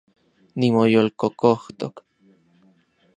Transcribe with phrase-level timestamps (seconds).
[0.57, 1.93] Nimoyolkokojtok